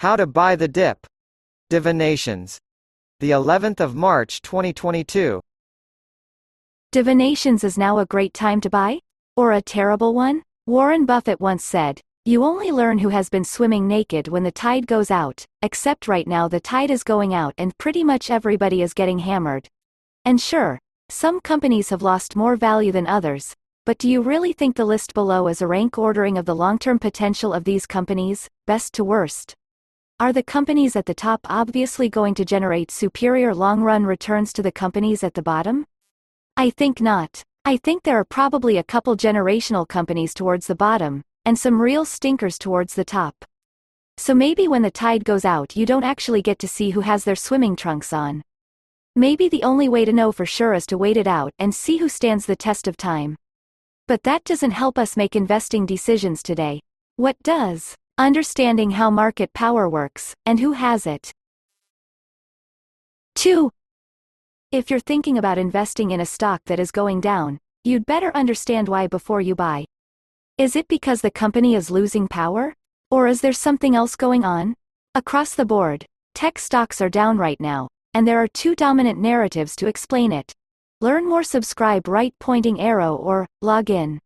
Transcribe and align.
How 0.00 0.14
to 0.14 0.28
buy 0.28 0.54
the 0.54 0.68
dip. 0.68 1.08
Divinations. 1.70 2.56
The 3.18 3.30
11th 3.30 3.80
of 3.80 3.96
March 3.96 4.40
2022. 4.42 5.40
Divinations 6.92 7.64
is 7.64 7.76
now 7.76 7.98
a 7.98 8.06
great 8.06 8.32
time 8.32 8.60
to 8.60 8.70
buy? 8.70 9.00
Or 9.36 9.50
a 9.50 9.60
terrible 9.60 10.14
one? 10.14 10.44
Warren 10.66 11.04
Buffett 11.04 11.40
once 11.40 11.64
said, 11.64 12.00
You 12.24 12.44
only 12.44 12.70
learn 12.70 12.98
who 12.98 13.08
has 13.08 13.28
been 13.28 13.42
swimming 13.42 13.88
naked 13.88 14.28
when 14.28 14.44
the 14.44 14.52
tide 14.52 14.86
goes 14.86 15.10
out, 15.10 15.44
except 15.62 16.06
right 16.06 16.28
now 16.28 16.46
the 16.46 16.60
tide 16.60 16.92
is 16.92 17.02
going 17.02 17.34
out 17.34 17.54
and 17.58 17.76
pretty 17.76 18.04
much 18.04 18.30
everybody 18.30 18.82
is 18.82 18.94
getting 18.94 19.18
hammered. 19.18 19.66
And 20.24 20.40
sure, 20.40 20.78
some 21.08 21.40
companies 21.40 21.88
have 21.88 22.02
lost 22.02 22.36
more 22.36 22.54
value 22.54 22.92
than 22.92 23.08
others, 23.08 23.52
but 23.84 23.98
do 23.98 24.08
you 24.08 24.22
really 24.22 24.52
think 24.52 24.76
the 24.76 24.84
list 24.84 25.12
below 25.12 25.48
is 25.48 25.60
a 25.60 25.66
rank 25.66 25.98
ordering 25.98 26.38
of 26.38 26.46
the 26.46 26.54
long-term 26.54 27.00
potential 27.00 27.52
of 27.52 27.64
these 27.64 27.84
companies, 27.84 28.48
best 28.64 28.94
to 28.94 29.02
worst? 29.02 29.56
Are 30.20 30.32
the 30.32 30.42
companies 30.42 30.96
at 30.96 31.06
the 31.06 31.14
top 31.14 31.42
obviously 31.44 32.08
going 32.08 32.34
to 32.34 32.44
generate 32.44 32.90
superior 32.90 33.54
long-run 33.54 34.04
returns 34.04 34.52
to 34.54 34.62
the 34.62 34.72
companies 34.72 35.22
at 35.22 35.34
the 35.34 35.42
bottom? 35.42 35.86
I 36.56 36.70
think 36.70 37.00
not. 37.00 37.44
I 37.64 37.76
think 37.76 38.02
there 38.02 38.18
are 38.18 38.24
probably 38.24 38.78
a 38.78 38.82
couple 38.82 39.16
generational 39.16 39.86
companies 39.86 40.34
towards 40.34 40.66
the 40.66 40.74
bottom, 40.74 41.22
and 41.44 41.56
some 41.56 41.80
real 41.80 42.04
stinkers 42.04 42.58
towards 42.58 42.96
the 42.96 43.04
top. 43.04 43.36
So 44.16 44.34
maybe 44.34 44.66
when 44.66 44.82
the 44.82 44.90
tide 44.90 45.24
goes 45.24 45.44
out 45.44 45.76
you 45.76 45.86
don't 45.86 46.02
actually 46.02 46.42
get 46.42 46.58
to 46.58 46.68
see 46.68 46.90
who 46.90 47.02
has 47.02 47.22
their 47.22 47.36
swimming 47.36 47.76
trunks 47.76 48.12
on. 48.12 48.42
Maybe 49.14 49.48
the 49.48 49.62
only 49.62 49.88
way 49.88 50.04
to 50.04 50.12
know 50.12 50.32
for 50.32 50.46
sure 50.46 50.74
is 50.74 50.86
to 50.86 50.98
wait 50.98 51.16
it 51.16 51.28
out 51.28 51.52
and 51.60 51.72
see 51.72 51.98
who 51.98 52.08
stands 52.08 52.44
the 52.44 52.56
test 52.56 52.88
of 52.88 52.96
time. 52.96 53.36
But 54.08 54.24
that 54.24 54.42
doesn't 54.42 54.72
help 54.72 54.98
us 54.98 55.16
make 55.16 55.36
investing 55.36 55.86
decisions 55.86 56.42
today. 56.42 56.80
What 57.14 57.40
does? 57.44 57.94
Understanding 58.20 58.90
how 58.90 59.10
market 59.10 59.52
power 59.52 59.88
works, 59.88 60.34
and 60.44 60.58
who 60.58 60.72
has 60.72 61.06
it. 61.06 61.32
2. 63.36 63.70
If 64.72 64.90
you're 64.90 64.98
thinking 64.98 65.38
about 65.38 65.56
investing 65.56 66.10
in 66.10 66.20
a 66.20 66.26
stock 66.26 66.60
that 66.66 66.80
is 66.80 66.90
going 66.90 67.20
down, 67.20 67.60
you'd 67.84 68.06
better 68.06 68.32
understand 68.34 68.88
why 68.88 69.06
before 69.06 69.40
you 69.40 69.54
buy. 69.54 69.84
Is 70.56 70.74
it 70.74 70.88
because 70.88 71.20
the 71.20 71.30
company 71.30 71.76
is 71.76 71.92
losing 71.92 72.26
power? 72.26 72.74
Or 73.08 73.28
is 73.28 73.40
there 73.40 73.52
something 73.52 73.94
else 73.94 74.16
going 74.16 74.44
on? 74.44 74.74
Across 75.14 75.54
the 75.54 75.64
board, 75.64 76.04
tech 76.34 76.58
stocks 76.58 77.00
are 77.00 77.08
down 77.08 77.38
right 77.38 77.60
now, 77.60 77.86
and 78.14 78.26
there 78.26 78.42
are 78.42 78.48
two 78.48 78.74
dominant 78.74 79.20
narratives 79.20 79.76
to 79.76 79.86
explain 79.86 80.32
it. 80.32 80.52
Learn 81.00 81.24
more 81.24 81.44
subscribe 81.44 82.08
right 82.08 82.34
pointing 82.40 82.80
arrow 82.80 83.14
or 83.14 83.46
log 83.62 83.90
in. 83.90 84.18